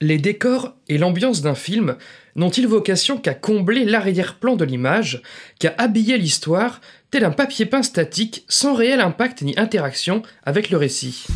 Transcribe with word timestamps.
Les 0.00 0.18
décors 0.18 0.76
et 0.88 0.96
l'ambiance 0.96 1.42
d'un 1.42 1.56
film 1.56 1.96
n'ont-ils 2.36 2.68
vocation 2.68 3.18
qu'à 3.18 3.34
combler 3.34 3.84
l'arrière-plan 3.84 4.54
de 4.54 4.64
l'image, 4.64 5.22
qu'à 5.58 5.74
habiller 5.76 6.16
l'histoire, 6.18 6.80
tel 7.10 7.24
un 7.24 7.32
papier 7.32 7.66
peint 7.66 7.82
statique 7.82 8.44
sans 8.46 8.74
réel 8.74 9.00
impact 9.00 9.42
ni 9.42 9.58
interaction 9.58 10.22
avec 10.44 10.70
le 10.70 10.76
récit? 10.76 11.26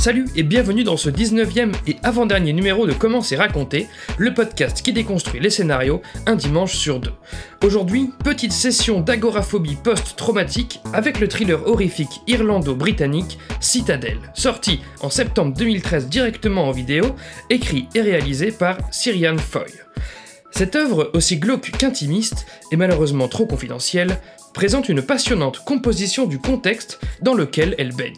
Salut 0.00 0.24
et 0.34 0.44
bienvenue 0.44 0.82
dans 0.82 0.96
ce 0.96 1.10
19e 1.10 1.74
et 1.86 1.96
avant-dernier 2.02 2.54
numéro 2.54 2.86
de 2.86 2.94
Comment 2.94 3.20
c'est 3.20 3.36
raconté, 3.36 3.86
le 4.16 4.32
podcast 4.32 4.80
qui 4.80 4.94
déconstruit 4.94 5.40
les 5.40 5.50
scénarios 5.50 6.00
un 6.24 6.36
dimanche 6.36 6.74
sur 6.74 7.00
deux. 7.00 7.12
Aujourd'hui, 7.62 8.10
petite 8.24 8.52
session 8.52 9.02
d'agoraphobie 9.02 9.76
post-traumatique 9.76 10.80
avec 10.94 11.20
le 11.20 11.28
thriller 11.28 11.66
horrifique 11.66 12.22
irlando-britannique 12.26 13.38
Citadel, 13.60 14.16
sorti 14.32 14.80
en 15.02 15.10
septembre 15.10 15.52
2013 15.54 16.08
directement 16.08 16.68
en 16.68 16.70
vidéo, 16.70 17.14
écrit 17.50 17.86
et 17.94 18.00
réalisé 18.00 18.52
par 18.52 18.78
Cyrian 18.90 19.36
Foy. 19.36 19.66
Cette 20.50 20.76
œuvre, 20.76 21.10
aussi 21.12 21.36
glauque 21.36 21.72
qu'intimiste, 21.72 22.46
et 22.72 22.76
malheureusement 22.76 23.28
trop 23.28 23.44
confidentielle, 23.44 24.16
présente 24.54 24.88
une 24.88 25.02
passionnante 25.02 25.62
composition 25.62 26.24
du 26.24 26.38
contexte 26.38 27.00
dans 27.20 27.34
lequel 27.34 27.74
elle 27.76 27.92
baigne. 27.92 28.16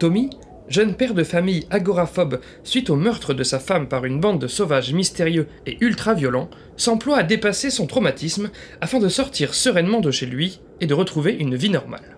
Tommy, 0.00 0.30
jeune 0.70 0.94
père 0.94 1.12
de 1.12 1.22
famille 1.22 1.66
agoraphobe 1.68 2.40
suite 2.64 2.88
au 2.88 2.96
meurtre 2.96 3.34
de 3.34 3.42
sa 3.42 3.58
femme 3.58 3.86
par 3.86 4.06
une 4.06 4.18
bande 4.18 4.40
de 4.40 4.46
sauvages 4.46 4.94
mystérieux 4.94 5.46
et 5.66 5.76
ultra-violents, 5.82 6.48
s'emploie 6.78 7.18
à 7.18 7.22
dépasser 7.22 7.68
son 7.68 7.86
traumatisme 7.86 8.50
afin 8.80 8.98
de 8.98 9.10
sortir 9.10 9.52
sereinement 9.52 10.00
de 10.00 10.10
chez 10.10 10.24
lui 10.24 10.60
et 10.80 10.86
de 10.86 10.94
retrouver 10.94 11.34
une 11.34 11.54
vie 11.54 11.68
normale. 11.68 12.16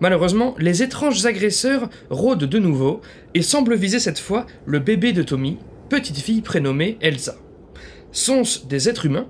Malheureusement, 0.00 0.56
les 0.58 0.82
étranges 0.82 1.24
agresseurs 1.24 1.88
rôdent 2.10 2.46
de 2.46 2.58
nouveau 2.58 3.00
et 3.34 3.42
semblent 3.42 3.76
viser 3.76 4.00
cette 4.00 4.18
fois 4.18 4.44
le 4.66 4.80
bébé 4.80 5.12
de 5.12 5.22
Tommy, 5.22 5.58
petite 5.88 6.18
fille 6.18 6.42
prénommée 6.42 6.98
Elsa. 7.00 7.36
Sont-ce 8.10 8.66
des 8.66 8.88
êtres 8.88 9.06
humains 9.06 9.28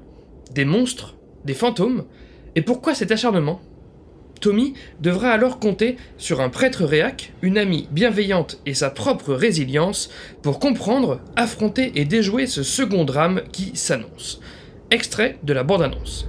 Des 0.55 0.65
monstres 0.65 1.17
Des 1.45 1.53
fantômes? 1.53 2.07
Et 2.57 2.63
pourquoi 2.63 2.95
cet 2.95 3.13
acharnement? 3.13 3.61
Tommy 4.45 4.75
devra 5.01 5.31
alors 5.31 5.59
compter 5.59 5.97
sur 6.19 6.43
un 6.43 6.51
prêtre 6.51 6.85
réac, 6.85 7.33
une 7.41 7.57
amie 7.57 7.89
bienveillante 7.93 8.59
et 8.67 8.75
sa 8.75 8.91
propre 8.91 9.33
résilience 9.33 10.11
pour 10.43 10.59
comprendre, 10.59 11.19
affronter 11.35 11.93
et 11.95 12.05
déjouer 12.05 12.47
ce 12.47 12.63
second 12.63 13.07
drame 13.07 13.41
qui 13.53 13.75
s'annonce. 13.75 14.43
Extrait 14.91 15.39
de 15.45 15.55
la 15.55 15.63
bande-annonce. 15.63 16.29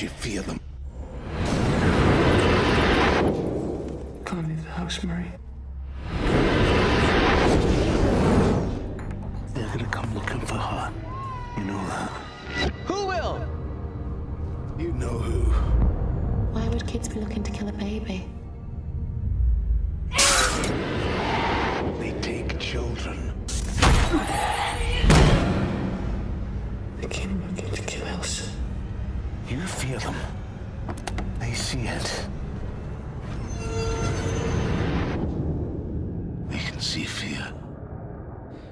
Because 0.00 0.14
you 0.14 0.32
fear 0.32 0.42
them. 0.42 0.60
Can't 4.24 4.48
leave 4.48 4.64
the 4.64 4.70
house, 4.70 5.02
Murray. 5.04 5.32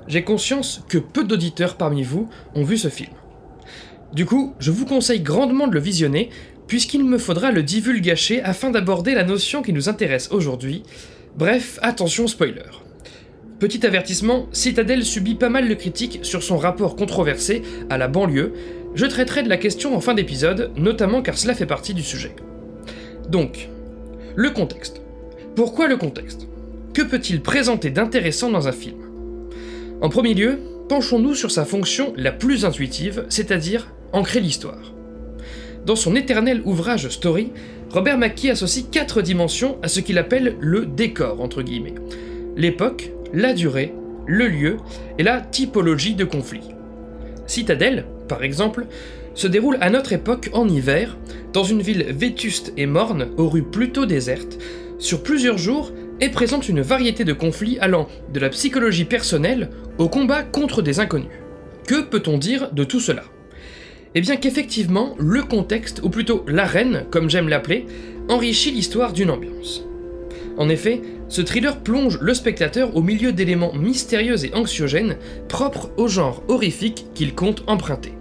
J'ai 0.08 0.24
conscience 0.24 0.82
que 0.88 0.98
peu 0.98 1.22
d'auditeurs 1.22 1.76
parmi 1.76 2.02
vous 2.02 2.28
ont 2.54 2.64
vu 2.64 2.78
ce 2.78 2.88
film. 2.88 3.12
Du 4.14 4.24
coup, 4.24 4.54
je 4.58 4.70
vous 4.70 4.86
conseille 4.86 5.20
grandement 5.20 5.68
de 5.68 5.74
le 5.74 5.80
visionner, 5.80 6.30
puisqu'il 6.66 7.04
me 7.04 7.18
faudra 7.18 7.52
le 7.52 7.62
divulgacher 7.62 8.42
afin 8.42 8.70
d'aborder 8.70 9.14
la 9.14 9.24
notion 9.24 9.62
qui 9.62 9.74
nous 9.74 9.90
intéresse 9.90 10.30
aujourd'hui. 10.32 10.82
Bref, 11.36 11.78
attention 11.82 12.26
spoiler. 12.26 12.62
Petit 13.58 13.84
avertissement, 13.84 14.46
Citadel 14.52 15.04
subit 15.04 15.34
pas 15.34 15.50
mal 15.50 15.68
de 15.68 15.74
critiques 15.74 16.20
sur 16.22 16.42
son 16.42 16.56
rapport 16.56 16.96
controversé 16.96 17.62
à 17.90 17.98
la 17.98 18.08
banlieue. 18.08 18.54
Je 18.94 19.04
traiterai 19.04 19.42
de 19.42 19.48
la 19.48 19.56
question 19.58 19.94
en 19.94 20.00
fin 20.00 20.14
d'épisode, 20.14 20.70
notamment 20.76 21.20
car 21.20 21.36
cela 21.36 21.54
fait 21.54 21.66
partie 21.66 21.92
du 21.92 22.02
sujet. 22.02 22.34
Donc, 23.28 23.68
le 24.36 24.50
contexte. 24.50 25.02
Pourquoi 25.54 25.86
le 25.86 25.96
contexte? 25.96 26.48
Que 26.94 27.02
peut-il 27.02 27.42
présenter 27.42 27.90
d'intéressant 27.90 28.50
dans 28.50 28.68
un 28.68 28.72
film? 28.72 28.97
En 30.00 30.10
premier 30.10 30.32
lieu, 30.32 30.60
penchons-nous 30.88 31.34
sur 31.34 31.50
sa 31.50 31.64
fonction 31.64 32.12
la 32.16 32.30
plus 32.30 32.64
intuitive, 32.64 33.24
c'est-à-dire 33.28 33.92
ancrer 34.12 34.38
l'histoire. 34.38 34.92
Dans 35.86 35.96
son 35.96 36.14
éternel 36.14 36.62
ouvrage 36.64 37.08
Story, 37.08 37.50
Robert 37.90 38.16
McKee 38.16 38.50
associe 38.50 38.86
quatre 38.90 39.22
dimensions 39.22 39.76
à 39.82 39.88
ce 39.88 39.98
qu'il 39.98 40.18
appelle 40.18 40.56
le 40.60 40.86
décor, 40.86 41.40
entre 41.40 41.62
guillemets. 41.62 41.96
L'époque, 42.56 43.10
la 43.32 43.54
durée, 43.54 43.92
le 44.26 44.46
lieu 44.46 44.76
et 45.18 45.24
la 45.24 45.40
typologie 45.40 46.14
de 46.14 46.24
conflit. 46.24 46.68
Citadel, 47.48 48.06
par 48.28 48.44
exemple, 48.44 48.86
se 49.34 49.48
déroule 49.48 49.78
à 49.80 49.90
notre 49.90 50.12
époque 50.12 50.50
en 50.52 50.68
hiver, 50.68 51.16
dans 51.52 51.64
une 51.64 51.82
ville 51.82 52.04
vétuste 52.10 52.72
et 52.76 52.86
morne, 52.86 53.30
aux 53.36 53.48
rues 53.48 53.62
plutôt 53.62 54.06
désertes, 54.06 54.58
sur 54.98 55.24
plusieurs 55.24 55.58
jours 55.58 55.92
et 56.20 56.28
présente 56.28 56.68
une 56.68 56.80
variété 56.80 57.24
de 57.24 57.32
conflits 57.32 57.78
allant 57.80 58.08
de 58.32 58.40
la 58.40 58.48
psychologie 58.48 59.04
personnelle 59.04 59.70
au 59.98 60.08
combat 60.08 60.42
contre 60.42 60.82
des 60.82 61.00
inconnus. 61.00 61.28
Que 61.86 62.02
peut-on 62.02 62.38
dire 62.38 62.70
de 62.72 62.84
tout 62.84 63.00
cela? 63.00 63.24
Eh 64.14 64.20
bien 64.20 64.36
qu'effectivement, 64.36 65.14
le 65.18 65.42
contexte, 65.42 66.00
ou 66.02 66.10
plutôt 66.10 66.44
l'arène, 66.48 67.04
comme 67.10 67.30
j'aime 67.30 67.48
l'appeler, 67.48 67.86
enrichit 68.28 68.70
l'histoire 68.70 69.12
d'une 69.12 69.30
ambiance. 69.30 69.84
En 70.56 70.68
effet, 70.68 71.02
ce 71.28 71.40
thriller 71.40 71.80
plonge 71.80 72.18
le 72.20 72.34
spectateur 72.34 72.96
au 72.96 73.02
milieu 73.02 73.32
d'éléments 73.32 73.74
mystérieux 73.74 74.44
et 74.44 74.54
anxiogènes 74.54 75.16
propres 75.48 75.90
au 75.96 76.08
genre 76.08 76.42
horrifique 76.48 77.06
qu'il 77.14 77.34
compte 77.34 77.62
emprunter. 77.66 78.14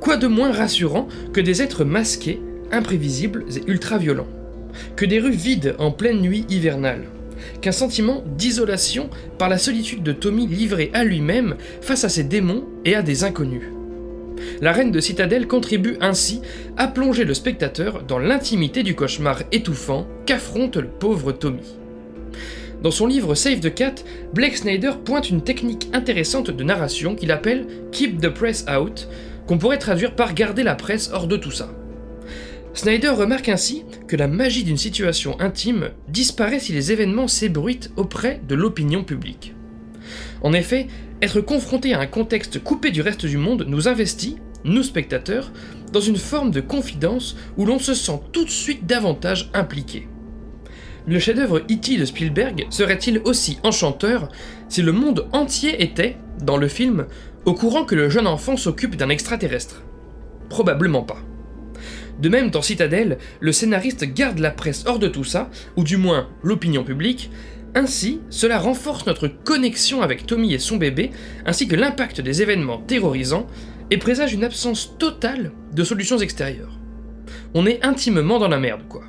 Quoi 0.00 0.16
de 0.16 0.28
moins 0.28 0.52
rassurant 0.52 1.08
que 1.32 1.40
des 1.40 1.62
êtres 1.62 1.84
masqués, 1.84 2.40
imprévisibles 2.70 3.44
et 3.56 3.68
ultra-violents 3.68 4.28
Que 4.96 5.06
des 5.06 5.20
rues 5.20 5.30
vides 5.30 5.74
en 5.78 5.90
pleine 5.90 6.20
nuit 6.20 6.44
hivernale 6.48 7.04
Qu'un 7.60 7.72
sentiment 7.72 8.24
d'isolation 8.36 9.10
par 9.38 9.48
la 9.48 9.58
solitude 9.58 10.02
de 10.02 10.12
Tommy 10.12 10.46
livré 10.46 10.90
à 10.92 11.04
lui-même 11.04 11.56
face 11.80 12.04
à 12.04 12.08
ses 12.08 12.24
démons 12.24 12.64
et 12.84 12.94
à 12.94 13.02
des 13.02 13.24
inconnus 13.24 13.70
la 14.60 14.72
reine 14.72 14.92
de 14.92 15.00
Citadelle 15.00 15.46
contribue 15.46 15.96
ainsi 16.00 16.40
à 16.76 16.88
plonger 16.88 17.24
le 17.24 17.34
spectateur 17.34 18.02
dans 18.02 18.18
l'intimité 18.18 18.82
du 18.82 18.94
cauchemar 18.94 19.42
étouffant 19.52 20.06
qu'affronte 20.26 20.76
le 20.76 20.88
pauvre 20.88 21.32
Tommy. 21.32 21.76
Dans 22.82 22.90
son 22.90 23.06
livre 23.06 23.34
Save 23.34 23.60
the 23.60 23.74
Cat, 23.74 23.96
Blake 24.32 24.56
Snyder 24.56 24.92
pointe 25.04 25.30
une 25.30 25.42
technique 25.42 25.88
intéressante 25.92 26.50
de 26.50 26.64
narration 26.64 27.16
qu'il 27.16 27.32
appelle 27.32 27.66
Keep 27.90 28.20
the 28.20 28.28
Press 28.28 28.64
Out, 28.68 29.08
qu'on 29.46 29.58
pourrait 29.58 29.78
traduire 29.78 30.14
par 30.14 30.34
garder 30.34 30.62
la 30.62 30.76
presse 30.76 31.10
hors 31.12 31.26
de 31.26 31.36
tout 31.36 31.50
ça. 31.50 31.70
Snyder 32.78 33.08
remarque 33.08 33.48
ainsi 33.48 33.82
que 34.06 34.14
la 34.14 34.28
magie 34.28 34.62
d'une 34.62 34.76
situation 34.76 35.34
intime 35.40 35.90
disparaît 36.06 36.60
si 36.60 36.72
les 36.72 36.92
événements 36.92 37.26
s'ébruitent 37.26 37.90
auprès 37.96 38.40
de 38.46 38.54
l'opinion 38.54 39.02
publique. 39.02 39.52
En 40.42 40.52
effet, 40.52 40.86
être 41.20 41.40
confronté 41.40 41.92
à 41.92 41.98
un 41.98 42.06
contexte 42.06 42.62
coupé 42.62 42.92
du 42.92 43.00
reste 43.00 43.26
du 43.26 43.36
monde 43.36 43.64
nous 43.66 43.88
investit, 43.88 44.36
nous 44.62 44.84
spectateurs, 44.84 45.50
dans 45.92 46.00
une 46.00 46.18
forme 46.18 46.52
de 46.52 46.60
confidence 46.60 47.36
où 47.56 47.66
l'on 47.66 47.80
se 47.80 47.94
sent 47.94 48.20
tout 48.30 48.44
de 48.44 48.50
suite 48.50 48.86
davantage 48.86 49.50
impliqué. 49.54 50.06
Le 51.04 51.18
chef-d'œuvre 51.18 51.58
E.T. 51.68 51.96
de 51.96 52.04
Spielberg 52.04 52.68
serait-il 52.70 53.18
aussi 53.24 53.58
enchanteur 53.64 54.28
si 54.68 54.82
le 54.82 54.92
monde 54.92 55.26
entier 55.32 55.82
était, 55.82 56.16
dans 56.42 56.56
le 56.56 56.68
film, 56.68 57.06
au 57.44 57.54
courant 57.54 57.84
que 57.84 57.96
le 57.96 58.08
jeune 58.08 58.28
enfant 58.28 58.56
s'occupe 58.56 58.94
d'un 58.94 59.08
extraterrestre? 59.08 59.82
Probablement 60.48 61.02
pas. 61.02 61.18
De 62.18 62.28
même, 62.28 62.50
dans 62.50 62.62
Citadel, 62.62 63.18
le 63.40 63.52
scénariste 63.52 64.04
garde 64.04 64.38
la 64.38 64.50
presse 64.50 64.84
hors 64.86 64.98
de 64.98 65.08
tout 65.08 65.24
ça, 65.24 65.50
ou 65.76 65.84
du 65.84 65.96
moins 65.96 66.28
l'opinion 66.42 66.84
publique, 66.84 67.30
Ainsi, 67.74 68.20
cela 68.30 68.58
renforce 68.58 69.06
notre 69.06 69.28
connexion 69.28 70.02
avec 70.02 70.26
Tommy 70.26 70.54
et 70.54 70.58
son 70.58 70.76
bébé, 70.76 71.10
ainsi 71.44 71.68
que 71.68 71.76
l'impact 71.76 72.20
des 72.20 72.42
événements 72.42 72.78
terrorisants, 72.78 73.46
et 73.90 73.98
présage 73.98 74.32
une 74.34 74.44
absence 74.44 74.96
totale 74.98 75.52
de 75.72 75.84
solutions 75.84 76.18
extérieures. 76.18 76.78
On 77.54 77.66
est 77.66 77.84
intimement 77.84 78.38
dans 78.38 78.48
la 78.48 78.58
merde, 78.58 78.82
quoi. 78.88 79.04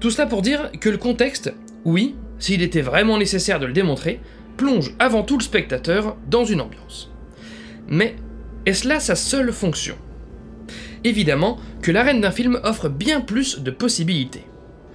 Tout 0.00 0.10
cela 0.10 0.26
pour 0.26 0.42
dire 0.42 0.70
que 0.80 0.88
le 0.88 0.98
contexte, 0.98 1.52
oui, 1.84 2.14
s'il 2.38 2.62
était 2.62 2.80
vraiment 2.80 3.18
nécessaire 3.18 3.60
de 3.60 3.66
le 3.66 3.72
démontrer, 3.72 4.20
plonge 4.56 4.94
avant 4.98 5.22
tout 5.22 5.38
le 5.38 5.42
spectateur 5.42 6.16
dans 6.28 6.44
une 6.44 6.60
ambiance. 6.60 7.10
Mais 7.88 8.16
est-ce 8.66 8.88
là 8.88 9.00
sa 9.00 9.16
seule 9.16 9.52
fonction? 9.52 9.96
Évidemment 11.04 11.58
que 11.82 11.92
l'arène 11.92 12.22
d'un 12.22 12.30
film 12.30 12.58
offre 12.64 12.88
bien 12.88 13.20
plus 13.20 13.60
de 13.60 13.70
possibilités. 13.70 14.44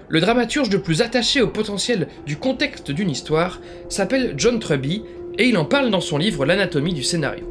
Le 0.09 0.19
dramaturge 0.19 0.71
le 0.71 0.81
plus 0.81 1.03
attaché 1.03 1.39
au 1.39 1.47
potentiel 1.47 2.07
du 2.25 2.37
contexte 2.37 2.89
d'une 2.89 3.11
histoire 3.11 3.59
s'appelle 3.89 4.33
John 4.35 4.59
Truby 4.59 5.03
et 5.37 5.47
il 5.47 5.57
en 5.57 5.65
parle 5.65 5.91
dans 5.91 6.01
son 6.01 6.17
livre 6.17 6.45
L'anatomie 6.45 6.95
du 6.95 7.03
scénario. 7.03 7.45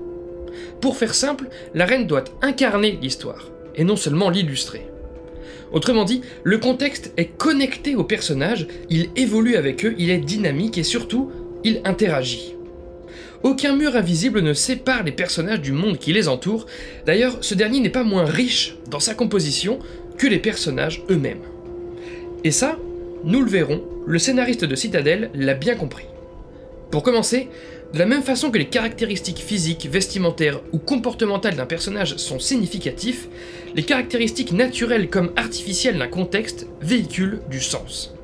Pour 0.81 0.97
faire 0.97 1.15
simple, 1.15 1.49
l'arène 1.75 2.07
doit 2.07 2.25
incarner 2.43 2.99
l'histoire, 3.01 3.49
et 3.77 3.85
non 3.85 3.97
seulement 3.97 4.29
l'illustrer. 4.29 4.87
Autrement 5.73 6.05
dit, 6.05 6.23
le 6.43 6.59
contexte 6.59 7.13
est 7.17 7.37
connecté 7.37 7.95
aux 7.95 8.05
personnages, 8.05 8.67
il 8.91 9.11
évolue 9.17 9.57
avec 9.57 9.85
eux, 9.85 9.95
il 9.99 10.11
est 10.11 10.19
dynamique 10.19 10.79
et 10.79 10.83
surtout, 10.83 11.31
il 11.63 11.81
interagit. 11.85 12.58
Aucun 13.43 13.77
mur 13.77 13.95
invisible 13.95 14.41
ne 14.41 14.53
sépare 14.53 15.05
les 15.05 15.13
personnages 15.13 15.61
du 15.61 15.73
monde 15.73 15.99
qui 15.99 16.13
les 16.13 16.29
entoure, 16.29 16.67
d'ailleurs 17.07 17.39
ce 17.41 17.55
dernier 17.55 17.81
n'est 17.81 17.89
pas 17.89 18.03
moins 18.03 18.25
riche 18.25 18.77
dans 18.91 19.01
sa 19.01 19.15
composition 19.15 19.79
que 20.17 20.27
les 20.27 20.41
personnages 20.41 21.03
eux-mêmes. 21.09 21.43
Et 22.43 22.51
ça, 22.51 22.77
nous 23.25 23.41
le 23.41 23.51
verrons, 23.51 23.83
le 24.07 24.19
scénariste 24.19 24.65
de 24.65 24.75
Citadel 24.75 25.31
l'a 25.35 25.55
bien 25.55 25.77
compris. 25.77 26.07
Pour 26.91 27.03
commencer, 27.03 27.49
de 27.93 27.99
la 27.99 28.07
même 28.07 28.23
façon 28.23 28.51
que 28.51 28.59
les 28.59 28.69
caractéristiques 28.69 29.39
physiques, 29.39 29.89
vestimentaires 29.91 30.61
ou 30.73 30.79
comportementales 30.79 31.57
d'un 31.57 31.67
personnage 31.67 32.17
sont 32.17 32.39
significatifs, 32.39 33.29
les 33.75 33.83
caractéristiques 33.83 34.53
naturelles 34.53 35.09
comme 35.09 35.33
artificielles 35.37 35.99
d'un 35.99 36.09
contexte 36.09 36.67
véhiculent 36.81 37.41
du 37.51 37.61
sens. 37.61 38.15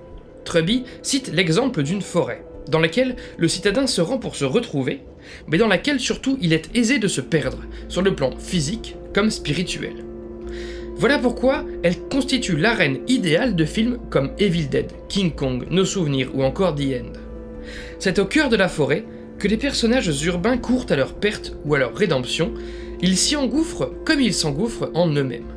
Truby 0.45 0.85
cite 1.03 1.31
l'exemple 1.33 1.83
d'une 1.83 2.03
forêt, 2.03 2.45
dans 2.69 2.81
laquelle 2.81 3.17
le 3.37 3.49
citadin 3.49 3.87
se 3.87 4.01
rend 4.01 4.19
pour 4.19 4.37
se 4.37 4.45
retrouver, 4.45 5.01
mais 5.49 5.59
dans 5.59 5.69
laquelle 5.69 6.01
surtout 6.01 6.39
il 6.41 6.53
est 6.53 6.75
aisé 6.75 6.99
de 6.99 7.09
se 7.09 7.21
perdre, 7.21 7.59
sur 7.89 8.03
le 8.03 8.15
plan 8.15 8.31
physique 8.39 8.97
comme 9.15 9.31
spirituel. 9.31 10.05
Voilà 10.97 11.19
pourquoi 11.19 11.65
elle 11.83 11.99
constitue 11.99 12.57
l'arène 12.57 13.01
idéale 13.09 13.57
de 13.57 13.65
films 13.65 13.99
comme 14.11 14.31
Evil 14.39 14.69
Dead, 14.69 14.93
King 15.09 15.35
Kong, 15.35 15.67
Nos 15.71 15.85
Souvenirs 15.85 16.31
ou 16.35 16.45
encore 16.45 16.75
The 16.75 17.01
End. 17.01 17.13
C'est 17.99 18.19
au 18.19 18.27
cœur 18.27 18.49
de 18.49 18.57
la 18.57 18.69
forêt 18.69 19.05
que 19.39 19.49
les 19.49 19.57
personnages 19.57 20.23
urbains 20.25 20.57
courent 20.57 20.87
à 20.91 20.97
leur 20.97 21.15
perte 21.15 21.57
ou 21.65 21.75
à 21.75 21.79
leur 21.79 21.95
rédemption, 21.97 22.53
ils 23.01 23.17
s'y 23.17 23.37
engouffrent 23.37 23.91
comme 24.05 24.21
ils 24.21 24.35
s'engouffrent 24.35 24.91
en 24.95 25.09
eux-mêmes. 25.09 25.53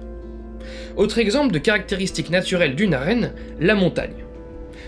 Autre 0.96 1.20
exemple 1.20 1.54
de 1.54 1.60
caractéristique 1.60 2.32
naturelle 2.32 2.76
d'une 2.76 2.96
arène, 2.96 3.34
la 3.60 3.76
montagne. 3.76 4.26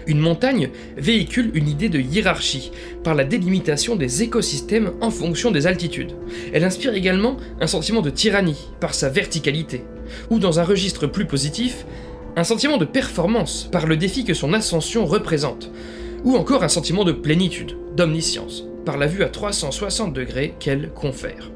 Une 0.10 0.20
montagne 0.20 0.72
véhicule 0.98 1.52
une 1.54 1.70
idée 1.70 1.88
de 1.88 2.00
hiérarchie 2.00 2.72
par 3.04 3.14
la 3.14 3.26
délimitation 3.26 3.96
des 3.96 4.24
écosystèmes 4.24 4.94
en 5.02 5.12
fonction 5.12 5.52
des 5.52 5.68
altitudes. 5.68 6.16
Elle 6.52 6.64
inspire 6.64 6.96
également 6.96 7.38
un 7.62 7.68
sentiment 7.68 8.02
de 8.02 8.10
tyrannie 8.10 8.70
par 8.80 8.96
sa 8.96 9.10
verticalité, 9.10 9.84
ou 10.32 10.40
dans 10.40 10.60
un 10.60 10.64
registre 10.64 11.06
plus 11.06 11.26
positif, 11.26 11.86
un 12.36 12.44
sentiment 12.44 12.78
de 12.78 12.86
performance 12.86 13.70
par 13.72 13.86
le 13.86 13.98
défi 13.98 14.26
que 14.26 14.34
son 14.34 14.54
ascension 14.54 15.06
représente, 15.06 15.70
ou 16.24 16.36
encore 16.36 16.64
un 16.64 16.70
sentiment 16.70 17.04
de 17.04 17.12
plénitude, 17.12 17.78
d'omniscience, 17.96 18.66
par 18.86 18.98
la 18.98 19.06
vue 19.06 19.24
à 19.24 19.30
360 19.30 20.12
degrés 20.12 20.56
qu'elle 20.60 20.90
confère. 20.90 21.52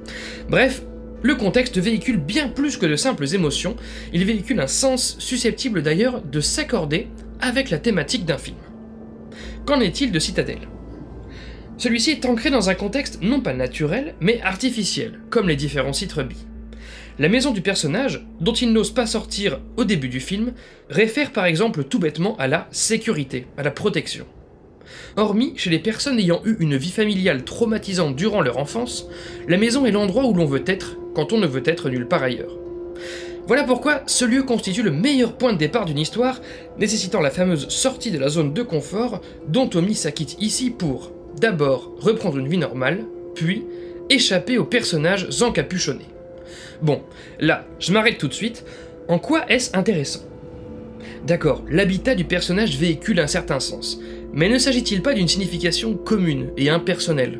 Bref, 0.48 0.84
le 1.24 1.34
contexte 1.34 1.80
véhicule 1.80 2.18
bien 2.18 2.50
plus 2.50 2.78
que 2.78 2.86
de 2.86 2.98
simples 2.98 3.34
émotions, 3.34 3.78
il 4.14 4.26
véhicule 4.26 4.60
un 4.60 4.68
sens 4.68 5.16
susceptible 5.18 5.82
d'ailleurs 5.82 6.22
de 6.22 6.40
s'accorder 6.40 7.08
avec 7.44 7.70
la 7.70 7.78
thématique 7.78 8.26
d'un 8.26 8.38
film. 8.38 8.58
Qu'en 9.66 9.82
est-il 9.82 10.14
de 10.14 10.20
Citadel? 10.20 10.60
Celui-ci 11.78 12.12
est 12.12 12.26
ancré 12.26 12.50
dans 12.50 12.70
un 12.70 12.74
contexte 12.74 13.20
non 13.22 13.42
pas 13.42 13.54
naturel, 13.54 14.16
mais 14.22 14.42
artificiel, 14.42 15.20
comme 15.30 15.50
les 15.50 15.58
différents 15.58 15.92
sites 15.92 16.16
La 17.20 17.28
maison 17.28 17.52
du 17.52 17.62
personnage, 17.62 18.26
dont 18.40 18.54
il 18.54 18.72
n'ose 18.72 18.94
pas 18.94 19.06
sortir 19.06 19.60
au 19.76 19.84
début 19.84 20.08
du 20.08 20.22
film, 20.22 20.54
réfère 20.90 21.34
par 21.34 21.46
exemple 21.46 21.84
tout 21.84 22.00
bêtement 22.00 22.38
à 22.38 22.48
la 22.48 22.70
sécurité, 22.72 23.48
à 23.58 23.64
la 23.64 23.72
protection. 23.72 24.26
Hormis 25.18 25.54
chez 25.58 25.70
les 25.70 25.80
personnes 25.80 26.20
ayant 26.20 26.42
eu 26.46 26.56
une 26.62 26.78
vie 26.78 26.92
familiale 26.92 27.44
traumatisante 27.44 28.16
durant 28.16 28.42
leur 28.42 28.58
enfance, 28.58 29.08
la 29.50 29.58
maison 29.58 29.86
est 29.86 29.92
l'endroit 29.92 30.26
où 30.26 30.34
l'on 30.34 30.46
veut 30.46 30.64
être 30.66 30.98
quand 31.14 31.34
on 31.34 31.40
ne 31.40 31.48
veut 31.48 31.64
être 31.66 31.90
nulle 31.90 32.08
part 32.08 32.24
ailleurs. 32.24 32.58
Voilà 33.46 33.66
pourquoi 33.66 34.04
ce 34.08 34.24
lieu 34.24 34.44
constitue 34.44 34.84
le 34.84 34.92
meilleur 34.92 35.34
point 35.34 35.52
de 35.52 35.58
départ 35.58 35.84
d'une 35.84 36.00
histoire, 36.00 36.40
nécessitant 36.80 37.20
la 37.20 37.30
fameuse 37.30 37.68
sortie 37.68 38.12
de 38.12 38.18
la 38.18 38.30
zone 38.30 38.54
de 38.54 38.64
confort 38.64 39.20
dont 39.48 39.68
Tommy 39.68 39.96
s'acquitte 39.96 40.38
ici 40.40 40.70
pour, 40.70 41.12
d'abord, 41.40 41.92
reprendre 42.00 42.38
une 42.38 42.48
vie 42.48 42.58
normale, 42.58 43.06
puis 43.36 43.66
échapper 44.10 44.58
aux 44.58 44.64
personnages 44.64 45.28
encapuchonnés. 45.42 46.08
Bon, 46.82 47.02
là, 47.40 47.66
je 47.80 47.92
m'arrête 47.92 48.18
tout 48.18 48.30
de 48.30 48.34
suite. 48.34 48.66
En 49.10 49.20
quoi 49.20 49.46
est-ce 49.50 49.76
intéressant? 49.76 50.22
D'accord, 51.28 51.64
l'habitat 51.70 52.16
du 52.16 52.24
personnage 52.24 52.78
véhicule 52.78 53.20
un 53.20 53.28
certain 53.28 53.60
sens, 53.60 54.00
mais 54.32 54.48
ne 54.48 54.58
s'agit-il 54.58 55.02
pas 55.02 55.14
d'une 55.14 55.28
signification 55.28 55.96
commune 55.96 56.52
et 56.56 56.70
impersonnelle? 56.70 57.40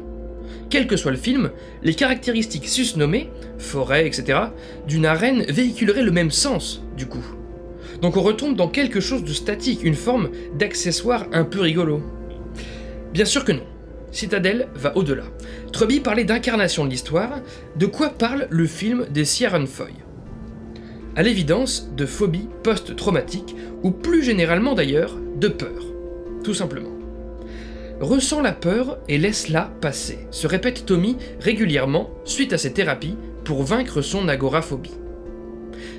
Quel 0.70 0.88
que 0.88 0.98
soit 0.98 1.12
le 1.12 1.18
film, 1.18 1.52
les 1.82 1.94
caractéristiques 1.94 2.68
susnommées, 2.68 3.30
forêt, 3.58 4.08
etc., 4.08 4.40
d'une 4.88 5.06
arène 5.06 5.44
véhiculeraient 5.44 6.04
le 6.04 6.12
même 6.12 6.32
sens, 6.32 6.84
du 6.98 7.06
coup. 7.06 7.26
Donc 8.02 8.18
on 8.18 8.22
retombe 8.22 8.56
dans 8.56 8.68
quelque 8.68 9.00
chose 9.00 9.24
de 9.24 9.34
statique, 9.34 9.84
une 9.84 9.96
forme 9.96 10.30
d'accessoire 10.58 11.26
un 11.32 11.44
peu 11.44 11.62
rigolo. 11.62 12.02
Bien 13.14 13.26
sûr 13.26 13.46
que 13.46 13.52
non. 13.52 13.64
Citadel 14.12 14.68
va 14.76 14.96
au-delà. 14.96 15.24
Truby 15.72 16.00
parlait 16.00 16.24
d'incarnation 16.24 16.86
de 16.86 16.90
l'histoire, 16.90 17.40
de 17.76 17.86
quoi 17.86 18.10
parle 18.10 18.48
le 18.50 18.68
film 18.68 19.06
des 19.10 19.26
Sierra 19.26 19.66
Foy? 19.66 19.92
À 21.16 21.24
l'évidence, 21.24 21.90
de 21.96 22.06
phobie 22.06 22.48
post-traumatique, 22.64 23.56
ou 23.84 23.92
plus 23.92 24.24
généralement 24.24 24.74
d'ailleurs, 24.74 25.18
de 25.38 25.48
peur. 25.48 25.84
Tout 26.44 26.54
simplement. 26.54 27.03
Ressens 28.00 28.42
la 28.42 28.52
peur 28.52 28.98
et 29.08 29.18
laisse-la 29.18 29.72
passer, 29.80 30.20
se 30.32 30.48
répète 30.48 30.86
Tommy 30.86 31.18
régulièrement 31.40 32.10
suite 32.26 32.54
à 32.54 32.58
ses 32.58 32.74
thérapies 32.74 33.16
pour 33.44 33.64
vaincre 33.64 34.02
son 34.02 34.28
agoraphobie. 34.28 34.98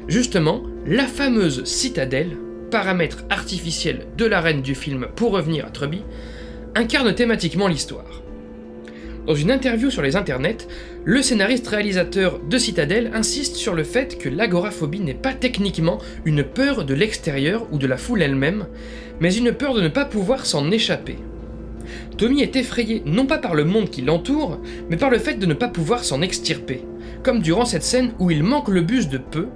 Justement, 0.09 0.63
la 0.87 1.07
fameuse 1.07 1.65
citadelle, 1.65 2.37
paramètre 2.71 3.25
artificiel 3.31 4.07
de 4.19 4.27
l'arène 4.27 4.61
du 4.61 4.75
film 4.75 5.07
pour 5.15 5.33
revenir 5.33 5.67
à 5.67 5.71
Truby, 5.71 6.03
incarne 6.75 7.15
thématiquement 7.15 7.69
l'histoire. 7.69 8.23
Dans 9.27 9.35
une 9.35 9.51
interview 9.51 9.89
sur 9.89 10.03
les 10.03 10.17
internets, 10.17 10.69
le 11.05 11.23
scénariste-réalisateur 11.23 12.41
de 12.41 12.59
Citadel 12.59 13.11
insiste 13.15 13.57
sur 13.57 13.75
le 13.75 13.85
fait 13.85 14.19
que 14.19 14.29
l'agoraphobie 14.29 15.01
n'est 15.01 15.15
pas 15.15 15.33
techniquement 15.33 15.99
une 16.27 16.45
peur 16.45 16.85
de 16.85 16.93
l'extérieur 16.93 17.67
ou 17.73 17.79
de 17.79 17.87
la 17.87 17.97
foule 17.97 18.21
elle-même, 18.21 18.67
mais 19.21 19.35
une 19.35 19.53
peur 19.53 19.73
de 19.73 19.81
ne 19.81 19.89
pas 19.89 20.05
pouvoir 20.05 20.45
s'en 20.45 20.71
échapper, 20.71 21.17
Tommy 22.17 22.43
est 22.43 22.57
effrayé 22.57 23.03
non 23.07 23.27
pas 23.27 23.39
par 23.39 23.55
le 23.55 23.65
monde 23.65 23.91
qui 23.91 24.03
l'entoure, 24.03 24.61
mais 24.89 24.97
par 24.97 25.11
le 25.11 25.19
fait 25.19 25.35
de 25.35 25.47
ne 25.47 25.55
pas 25.55 25.69
pouvoir 25.69 26.05
s'en 26.05 26.23
extirper, 26.23 26.83
comme 27.23 27.41
durant 27.41 27.65
cette 27.65 27.83
scène 27.83 28.13
où 28.19 28.31
il 28.31 28.43
manque 28.43 28.69
le 28.69 28.83
bus 28.83 29.09
de 29.09 29.19
peu 29.19 29.49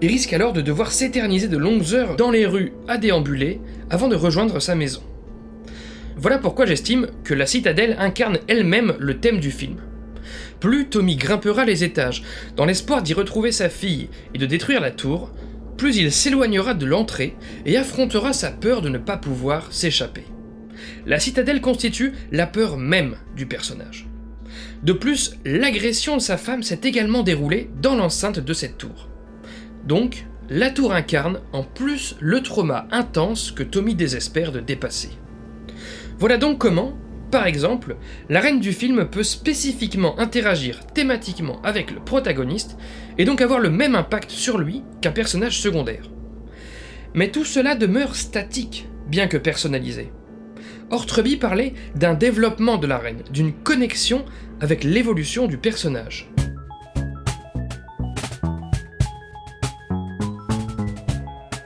et 0.00 0.06
risque 0.06 0.32
alors 0.32 0.52
de 0.52 0.60
devoir 0.60 0.92
s'éterniser 0.92 1.48
de 1.48 1.56
longues 1.56 1.94
heures 1.94 2.16
dans 2.16 2.30
les 2.30 2.46
rues 2.46 2.72
à 2.88 2.98
déambuler 2.98 3.60
avant 3.90 4.08
de 4.08 4.16
rejoindre 4.16 4.60
sa 4.60 4.74
maison. 4.74 5.02
Voilà 6.16 6.38
pourquoi 6.38 6.66
j'estime 6.66 7.08
que 7.24 7.34
la 7.34 7.46
citadelle 7.46 7.96
incarne 7.98 8.38
elle-même 8.48 8.94
le 8.98 9.18
thème 9.18 9.40
du 9.40 9.50
film. 9.50 9.76
Plus 10.60 10.86
Tommy 10.86 11.16
grimpera 11.16 11.64
les 11.64 11.84
étages 11.84 12.22
dans 12.56 12.64
l'espoir 12.64 13.02
d'y 13.02 13.14
retrouver 13.14 13.52
sa 13.52 13.68
fille 13.68 14.08
et 14.34 14.38
de 14.38 14.46
détruire 14.46 14.80
la 14.80 14.90
tour, 14.90 15.30
plus 15.76 15.96
il 15.96 16.12
s'éloignera 16.12 16.74
de 16.74 16.86
l'entrée 16.86 17.34
et 17.66 17.76
affrontera 17.76 18.32
sa 18.32 18.50
peur 18.50 18.80
de 18.80 18.88
ne 18.88 18.98
pas 18.98 19.16
pouvoir 19.16 19.72
s'échapper. 19.72 20.24
La 21.06 21.18
citadelle 21.18 21.60
constitue 21.60 22.12
la 22.32 22.46
peur 22.46 22.76
même 22.76 23.16
du 23.36 23.46
personnage. 23.46 24.06
De 24.82 24.92
plus, 24.92 25.36
l'agression 25.44 26.16
de 26.16 26.22
sa 26.22 26.36
femme 26.36 26.62
s'est 26.62 26.80
également 26.84 27.22
déroulée 27.22 27.70
dans 27.80 27.94
l'enceinte 27.94 28.38
de 28.38 28.52
cette 28.52 28.78
tour. 28.78 29.08
Donc, 29.84 30.26
la 30.50 30.70
tour 30.70 30.92
incarne 30.92 31.40
en 31.52 31.62
plus 31.62 32.16
le 32.20 32.42
trauma 32.42 32.86
intense 32.90 33.50
que 33.50 33.62
Tommy 33.62 33.94
désespère 33.94 34.52
de 34.52 34.60
dépasser. 34.60 35.10
Voilà 36.18 36.36
donc 36.36 36.58
comment, 36.58 36.96
par 37.30 37.46
exemple, 37.46 37.96
la 38.28 38.40
reine 38.40 38.60
du 38.60 38.72
film 38.72 39.08
peut 39.10 39.22
spécifiquement 39.22 40.18
interagir 40.20 40.86
thématiquement 40.86 41.60
avec 41.62 41.90
le 41.90 42.00
protagoniste 42.00 42.76
et 43.18 43.24
donc 43.24 43.40
avoir 43.40 43.58
le 43.58 43.70
même 43.70 43.94
impact 43.94 44.30
sur 44.30 44.58
lui 44.58 44.82
qu'un 45.00 45.12
personnage 45.12 45.58
secondaire. 45.58 46.10
Mais 47.14 47.30
tout 47.30 47.44
cela 47.44 47.74
demeure 47.74 48.14
statique, 48.14 48.86
bien 49.08 49.28
que 49.28 49.36
personnalisé. 49.36 50.12
Ortreby 50.90 51.36
parlait 51.36 51.74
d'un 51.94 52.14
développement 52.14 52.76
de 52.76 52.86
la 52.86 52.98
reine, 52.98 53.22
d'une 53.30 53.52
connexion 53.52 54.24
avec 54.60 54.84
l'évolution 54.84 55.46
du 55.46 55.58
personnage. 55.58 56.28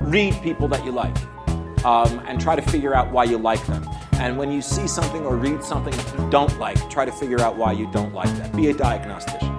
read 0.08 0.34
people 0.42 0.68
that 0.68 0.84
you 0.84 0.90
like 0.90 1.14
um, 1.84 2.20
and 2.26 2.40
try 2.40 2.56
to 2.56 2.62
figure 2.62 2.94
out 2.94 3.12
why 3.12 3.24
you 3.24 3.38
like 3.38 3.64
them. 3.66 3.86
And 4.14 4.36
when 4.36 4.50
you 4.50 4.62
see 4.62 4.88
something 4.88 5.24
or 5.24 5.36
read 5.36 5.62
something 5.62 5.92
you 5.92 6.30
don't 6.30 6.58
like, 6.58 6.78
try 6.90 7.04
to 7.04 7.12
figure 7.12 7.40
out 7.40 7.56
why 7.56 7.72
you 7.72 7.88
don't 7.92 8.14
like 8.14 8.34
that. 8.38 8.50
Be 8.56 8.68
a 8.68 8.74
diagnostician. 8.74 9.54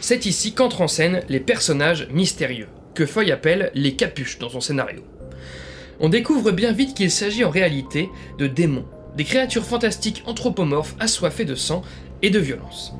C'est 0.00 0.26
ici 0.26 0.52
qu'entrent 0.52 0.80
en 0.80 0.88
scène 0.88 1.22
les 1.28 1.38
personnages 1.38 2.08
mystérieux, 2.10 2.68
que 2.94 3.06
Foy 3.06 3.30
appelle 3.30 3.70
les 3.74 3.94
capuches 3.94 4.38
dans 4.38 4.48
son 4.48 4.60
scénario. 4.60 5.02
On 6.00 6.08
découvre 6.08 6.50
bien 6.50 6.72
vite 6.72 6.94
qu'il 6.94 7.10
s'agit 7.10 7.44
en 7.44 7.50
réalité 7.50 8.08
de 8.38 8.46
démons, 8.46 8.86
des 9.16 9.24
créatures 9.24 9.64
fantastiques 9.64 10.22
anthropomorphes 10.26 10.96
assoiffées 10.98 11.44
de 11.44 11.54
sang 11.54 11.82
et 12.22 12.30
de 12.30 12.38
violence. 12.38 12.94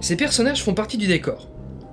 Ces 0.00 0.16
personnages 0.16 0.62
font 0.62 0.74
partie 0.74 0.98
du 0.98 1.06
décor, 1.06 1.48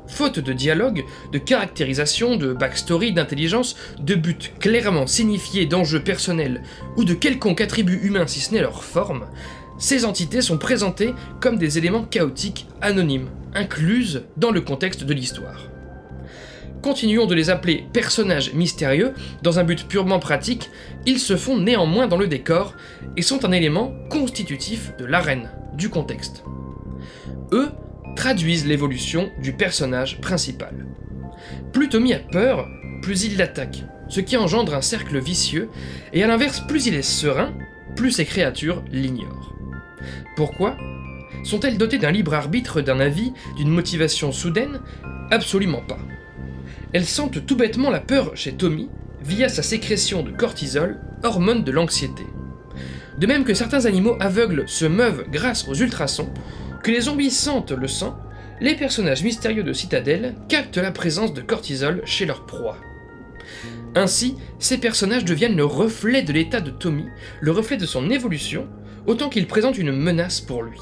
Faute 0.07 0.39
de 0.39 0.53
dialogue, 0.53 1.05
de 1.31 1.37
caractérisation, 1.39 2.35
de 2.35 2.53
backstory, 2.53 3.13
d'intelligence, 3.13 3.75
de 3.99 4.15
buts 4.15 4.51
clairement 4.59 5.07
signifiés 5.07 5.65
d'enjeux 5.65 6.03
personnels 6.03 6.61
ou 6.97 7.03
de 7.03 7.13
quelconque 7.13 7.61
attribut 7.61 7.99
humain 8.03 8.27
si 8.27 8.39
ce 8.41 8.53
n'est 8.53 8.61
leur 8.61 8.83
forme, 8.83 9.25
ces 9.79 10.05
entités 10.05 10.41
sont 10.41 10.57
présentées 10.57 11.13
comme 11.39 11.57
des 11.57 11.77
éléments 11.77 12.03
chaotiques, 12.03 12.67
anonymes, 12.81 13.29
incluses 13.53 14.23
dans 14.37 14.51
le 14.51 14.61
contexte 14.61 15.03
de 15.03 15.13
l'histoire. 15.13 15.72
Continuons 16.83 17.27
de 17.27 17.33
les 17.33 17.49
appeler 17.49 17.85
personnages 17.93 18.53
mystérieux, 18.53 19.13
dans 19.41 19.57
un 19.57 19.63
but 19.63 19.87
purement 19.87 20.19
pratique, 20.19 20.69
ils 21.05 21.19
se 21.19 21.37
font 21.37 21.57
néanmoins 21.57 22.07
dans 22.07 22.17
le 22.17 22.27
décor 22.27 22.75
et 23.15 23.21
sont 23.21 23.45
un 23.45 23.53
élément 23.53 23.93
constitutif 24.09 24.91
de 24.99 25.05
l'arène, 25.05 25.49
du 25.75 25.89
contexte. 25.89 26.43
Eux 27.53 27.69
traduisent 28.17 28.65
l'évolution 28.65 29.31
du 29.41 29.53
personnage 29.53 30.19
principal. 30.19 30.85
Plus 31.71 31.87
Tommy 31.87 32.13
a 32.13 32.19
peur, 32.19 32.67
plus 33.01 33.23
il 33.23 33.37
l'attaque, 33.37 33.85
ce 34.09 34.19
qui 34.19 34.35
engendre 34.35 34.75
un 34.75 34.81
cercle 34.81 35.19
vicieux, 35.19 35.69
et 36.11 36.21
à 36.21 36.27
l'inverse, 36.27 36.59
plus 36.67 36.85
il 36.87 36.95
est 36.95 37.01
serein, 37.01 37.53
plus 37.95 38.11
ces 38.11 38.25
créatures 38.25 38.83
l'ignorent. 38.91 39.55
Pourquoi? 40.35 40.75
Sont-elles 41.45 41.77
dotées 41.77 41.97
d'un 41.97 42.11
libre 42.11 42.33
arbitre, 42.33 42.81
d'un 42.81 42.99
avis, 42.99 43.31
d'une 43.55 43.69
motivation 43.69 44.33
soudaine? 44.33 44.81
Absolument 45.31 45.81
pas. 45.81 45.99
Elles 46.93 47.05
sentent 47.05 47.45
tout 47.45 47.55
bêtement 47.55 47.89
la 47.89 47.99
peur 47.99 48.31
chez 48.35 48.53
Tommy 48.53 48.87
via 49.23 49.49
sa 49.49 49.63
sécrétion 49.63 50.21
de 50.21 50.31
cortisol, 50.31 50.99
hormone 51.23 51.63
de 51.63 51.71
l'anxiété. 51.71 52.23
De 53.17 53.25
même 53.25 53.43
que 53.43 53.55
certains 53.55 53.85
animaux 53.85 54.15
aveugles 54.19 54.65
se 54.67 54.85
meuvent 54.85 55.25
grâce 55.31 55.67
aux 55.67 55.73
ultrasons, 55.73 56.29
que 56.83 56.91
les 56.91 57.01
zombies 57.01 57.31
sentent 57.31 57.71
le 57.71 57.87
sang, 57.87 58.17
les 58.61 58.75
personnages 58.75 59.23
mystérieux 59.23 59.63
de 59.63 59.73
Citadel 59.73 60.35
captent 60.49 60.77
la 60.77 60.91
présence 60.91 61.33
de 61.33 61.41
cortisol 61.41 62.01
chez 62.05 62.25
leur 62.25 62.45
proie. 62.45 62.77
Ainsi, 63.95 64.35
ces 64.59 64.77
personnages 64.77 65.25
deviennent 65.25 65.57
le 65.57 65.65
reflet 65.65 66.21
de 66.21 66.33
l'état 66.33 66.61
de 66.61 66.69
Tommy, 66.71 67.05
le 67.41 67.51
reflet 67.51 67.77
de 67.77 67.85
son 67.85 68.09
évolution, 68.11 68.67
autant 69.07 69.29
qu'ils 69.29 69.47
présentent 69.47 69.77
une 69.77 69.91
menace 69.91 70.41
pour 70.41 70.63
lui. 70.63 70.79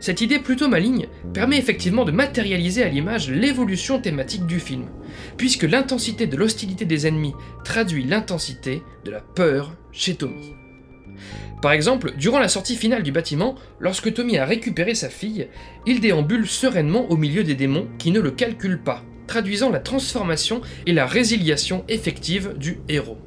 Cette 0.00 0.20
idée 0.20 0.38
plutôt 0.38 0.68
maligne 0.68 1.08
permet 1.34 1.58
effectivement 1.58 2.04
de 2.04 2.12
matérialiser 2.12 2.82
à 2.82 2.88
l'image 2.88 3.30
l'évolution 3.30 4.00
thématique 4.00 4.46
du 4.46 4.60
film, 4.60 4.86
puisque 5.36 5.64
l'intensité 5.64 6.26
de 6.26 6.36
l'hostilité 6.36 6.84
des 6.84 7.06
ennemis 7.06 7.34
traduit 7.64 8.04
l'intensité 8.04 8.82
de 9.04 9.10
la 9.10 9.20
peur 9.20 9.72
chez 9.92 10.14
Tommy. 10.14 10.52
Par 11.60 11.72
exemple, 11.72 12.14
durant 12.16 12.38
la 12.38 12.48
sortie 12.48 12.76
finale 12.76 13.02
du 13.02 13.10
bâtiment, 13.10 13.56
lorsque 13.80 14.14
Tommy 14.14 14.38
a 14.38 14.44
récupéré 14.44 14.94
sa 14.94 15.08
fille, 15.08 15.48
il 15.86 16.00
déambule 16.00 16.46
sereinement 16.46 17.10
au 17.10 17.16
milieu 17.16 17.42
des 17.42 17.56
démons 17.56 17.88
qui 17.98 18.12
ne 18.12 18.20
le 18.20 18.30
calculent 18.30 18.82
pas, 18.82 19.02
traduisant 19.26 19.70
la 19.70 19.80
transformation 19.80 20.60
et 20.86 20.92
la 20.92 21.06
résiliation 21.06 21.84
effective 21.88 22.54
du 22.56 22.78
héros. 22.88 23.18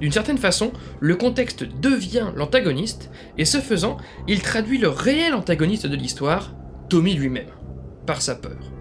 D'une 0.00 0.12
certaine 0.12 0.38
façon, 0.38 0.72
le 1.00 1.16
contexte 1.16 1.64
devient 1.80 2.28
l'antagoniste, 2.36 3.10
et 3.38 3.44
ce 3.44 3.58
faisant, 3.58 3.96
il 4.28 4.42
traduit 4.42 4.78
le 4.78 4.88
réel 4.88 5.34
antagoniste 5.34 5.86
de 5.86 5.96
l'histoire, 5.96 6.54
Tommy 6.88 7.14
lui-même, 7.14 7.50
par 8.06 8.22
sa 8.22 8.34
peur. 8.34 8.72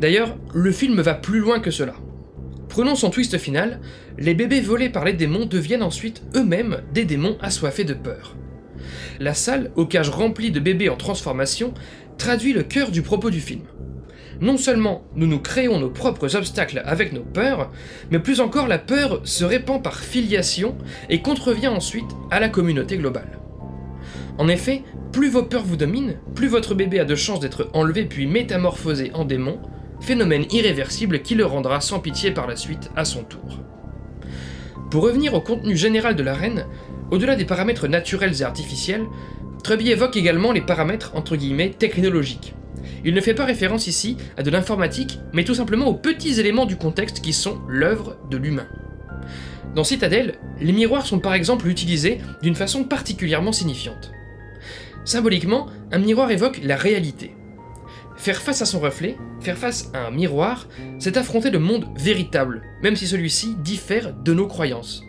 D'ailleurs, 0.00 0.36
le 0.52 0.72
film 0.72 1.00
va 1.00 1.14
plus 1.14 1.38
loin 1.38 1.60
que 1.60 1.70
cela. 1.70 1.94
Prenons 2.68 2.96
son 2.96 3.10
twist 3.10 3.38
final, 3.38 3.80
les 4.18 4.34
bébés 4.34 4.60
volés 4.60 4.88
par 4.88 5.04
les 5.04 5.12
démons 5.12 5.46
deviennent 5.46 5.82
ensuite 5.82 6.22
eux-mêmes 6.34 6.82
des 6.92 7.04
démons 7.04 7.36
assoiffés 7.40 7.84
de 7.84 7.94
peur. 7.94 8.36
La 9.20 9.34
salle, 9.34 9.70
aux 9.76 9.86
cages 9.86 10.10
remplies 10.10 10.50
de 10.50 10.60
bébés 10.60 10.88
en 10.88 10.96
transformation, 10.96 11.72
traduit 12.18 12.52
le 12.52 12.64
cœur 12.64 12.90
du 12.90 13.02
propos 13.02 13.30
du 13.30 13.40
film. 13.40 13.62
Non 14.40 14.56
seulement 14.56 15.04
nous 15.14 15.26
nous 15.26 15.38
créons 15.38 15.78
nos 15.78 15.90
propres 15.90 16.36
obstacles 16.36 16.82
avec 16.84 17.12
nos 17.12 17.22
peurs, 17.22 17.70
mais 18.10 18.18
plus 18.18 18.40
encore 18.40 18.66
la 18.66 18.78
peur 18.78 19.20
se 19.24 19.44
répand 19.44 19.82
par 19.82 19.98
filiation 19.98 20.76
et 21.08 21.22
contrevient 21.22 21.68
ensuite 21.68 22.10
à 22.30 22.40
la 22.40 22.48
communauté 22.48 22.96
globale. 22.96 23.38
En 24.38 24.48
effet, 24.48 24.82
plus 25.12 25.30
vos 25.30 25.44
peurs 25.44 25.62
vous 25.62 25.76
dominent, 25.76 26.18
plus 26.34 26.48
votre 26.48 26.74
bébé 26.74 26.98
a 26.98 27.04
de 27.04 27.14
chances 27.14 27.40
d'être 27.40 27.70
enlevé 27.72 28.04
puis 28.04 28.26
métamorphosé 28.26 29.12
en 29.14 29.24
démon, 29.24 29.60
phénomène 30.00 30.44
irréversible 30.50 31.22
qui 31.22 31.34
le 31.36 31.46
rendra 31.46 31.80
sans 31.80 32.00
pitié 32.00 32.32
par 32.32 32.48
la 32.48 32.56
suite 32.56 32.90
à 32.96 33.04
son 33.04 33.22
tour. 33.22 33.60
Pour 34.90 35.04
revenir 35.04 35.34
au 35.34 35.40
contenu 35.40 35.76
général 35.76 36.16
de 36.16 36.22
l'arène, 36.22 36.66
au-delà 37.10 37.36
des 37.36 37.44
paramètres 37.44 37.88
naturels 37.88 38.40
et 38.40 38.44
artificiels, 38.44 39.06
Truby 39.62 39.90
évoque 39.90 40.16
également 40.16 40.52
les 40.52 40.60
paramètres 40.60 41.12
technologiques. 41.78 42.54
Il 43.04 43.14
ne 43.14 43.20
fait 43.20 43.34
pas 43.34 43.44
référence 43.44 43.86
ici 43.86 44.16
à 44.36 44.42
de 44.42 44.50
l'informatique, 44.50 45.18
mais 45.32 45.44
tout 45.44 45.54
simplement 45.54 45.86
aux 45.86 45.94
petits 45.94 46.40
éléments 46.40 46.66
du 46.66 46.76
contexte 46.76 47.20
qui 47.20 47.32
sont 47.32 47.60
l'œuvre 47.68 48.16
de 48.30 48.36
l'humain. 48.36 48.66
Dans 49.74 49.84
Citadel, 49.84 50.34
les 50.60 50.72
miroirs 50.72 51.06
sont 51.06 51.18
par 51.18 51.34
exemple 51.34 51.68
utilisés 51.68 52.20
d'une 52.42 52.54
façon 52.54 52.84
particulièrement 52.84 53.52
signifiante. 53.52 54.12
Symboliquement, 55.04 55.66
un 55.92 55.98
miroir 55.98 56.30
évoque 56.30 56.60
la 56.62 56.76
réalité, 56.76 57.32
Faire 58.16 58.40
face 58.40 58.62
à 58.62 58.66
son 58.66 58.80
reflet, 58.80 59.16
faire 59.40 59.58
face 59.58 59.90
à 59.92 60.06
un 60.06 60.10
miroir, 60.10 60.68
c'est 60.98 61.16
affronter 61.16 61.50
le 61.50 61.58
monde 61.58 61.88
véritable, 61.98 62.62
même 62.82 62.96
si 62.96 63.06
celui-ci 63.06 63.56
diffère 63.56 64.14
de 64.14 64.32
nos 64.32 64.46
croyances. 64.46 65.02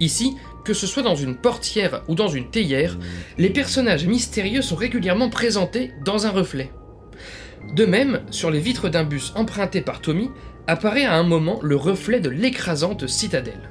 Ici, 0.00 0.34
que 0.64 0.72
ce 0.72 0.86
soit 0.86 1.02
dans 1.02 1.14
une 1.14 1.36
portière 1.36 2.02
ou 2.08 2.14
dans 2.14 2.28
une 2.28 2.50
théière, 2.50 2.98
les 3.38 3.50
personnages 3.50 4.06
mystérieux 4.06 4.62
sont 4.62 4.76
régulièrement 4.76 5.28
présentés 5.28 5.92
dans 6.04 6.26
un 6.26 6.30
reflet. 6.30 6.70
De 7.74 7.86
même, 7.86 8.20
sur 8.30 8.50
les 8.50 8.60
vitres 8.60 8.88
d'un 8.88 9.04
bus 9.04 9.32
emprunté 9.36 9.80
par 9.80 10.00
Tommy, 10.00 10.30
apparaît 10.66 11.04
à 11.04 11.14
un 11.14 11.22
moment 11.22 11.58
le 11.62 11.76
reflet 11.76 12.20
de 12.20 12.30
l'écrasante 12.30 13.06
citadelle. 13.06 13.70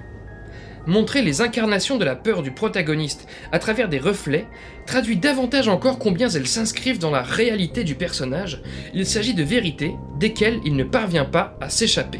Montrer 0.85 1.21
les 1.21 1.39
incarnations 1.39 1.97
de 1.97 2.03
la 2.03 2.15
peur 2.15 2.41
du 2.41 2.51
protagoniste 2.51 3.27
à 3.53 3.59
travers 3.59 3.87
des 3.87 3.99
reflets 3.99 4.47
traduit 4.85 5.15
davantage 5.15 5.69
encore 5.69 5.97
combien 5.97 6.27
elles 6.27 6.47
s'inscrivent 6.47 6.99
dans 6.99 7.11
la 7.11 7.21
réalité 7.21 7.85
du 7.85 7.95
personnage, 7.95 8.61
il 8.93 9.05
s'agit 9.05 9.33
de 9.33 9.43
vérités 9.43 9.95
desquelles 10.19 10.59
il 10.65 10.75
ne 10.75 10.83
parvient 10.83 11.25
pas 11.25 11.57
à 11.61 11.69
s'échapper. 11.69 12.19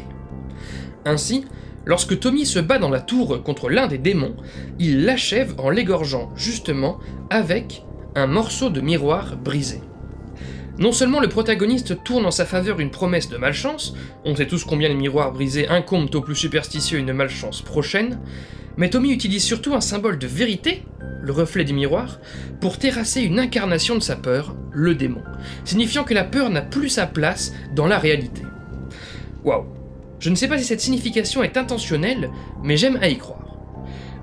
Ainsi, 1.04 1.44
lorsque 1.84 2.18
Tommy 2.18 2.46
se 2.46 2.58
bat 2.58 2.78
dans 2.78 2.88
la 2.88 3.00
tour 3.00 3.42
contre 3.42 3.68
l'un 3.68 3.86
des 3.86 3.98
démons, 3.98 4.36
il 4.78 5.04
l'achève 5.04 5.54
en 5.58 5.68
l'égorgeant 5.68 6.32
justement 6.34 6.98
avec 7.28 7.84
un 8.14 8.26
morceau 8.26 8.70
de 8.70 8.80
miroir 8.80 9.36
brisé. 9.36 9.82
Non 10.76 10.90
seulement 10.90 11.20
le 11.20 11.28
protagoniste 11.28 12.02
tourne 12.02 12.26
en 12.26 12.32
sa 12.32 12.44
faveur 12.44 12.80
une 12.80 12.90
promesse 12.90 13.28
de 13.28 13.36
malchance, 13.36 13.94
on 14.24 14.34
sait 14.34 14.48
tous 14.48 14.64
combien 14.64 14.88
les 14.88 14.96
miroirs 14.96 15.32
brisés 15.32 15.68
incombent 15.68 16.12
aux 16.14 16.20
plus 16.20 16.34
superstitieux 16.34 16.98
une 16.98 17.12
malchance 17.12 17.62
prochaine, 17.62 18.18
mais 18.76 18.90
Tommy 18.90 19.12
utilise 19.12 19.44
surtout 19.44 19.74
un 19.74 19.80
symbole 19.80 20.18
de 20.18 20.26
vérité, 20.26 20.82
le 21.22 21.30
reflet 21.30 21.62
du 21.64 21.74
miroir, 21.74 22.18
pour 22.60 22.78
terrasser 22.78 23.22
une 23.22 23.38
incarnation 23.38 23.94
de 23.94 24.02
sa 24.02 24.16
peur, 24.16 24.56
le 24.72 24.96
démon, 24.96 25.22
signifiant 25.64 26.02
que 26.02 26.14
la 26.14 26.24
peur 26.24 26.50
n'a 26.50 26.62
plus 26.62 26.88
sa 26.88 27.06
place 27.06 27.52
dans 27.72 27.86
la 27.86 27.98
réalité. 28.00 28.42
Waouh 29.44 29.66
Je 30.18 30.28
ne 30.28 30.34
sais 30.34 30.48
pas 30.48 30.58
si 30.58 30.64
cette 30.64 30.80
signification 30.80 31.44
est 31.44 31.56
intentionnelle, 31.56 32.30
mais 32.64 32.76
j'aime 32.76 32.98
à 33.00 33.08
y 33.08 33.16
croire. 33.16 33.43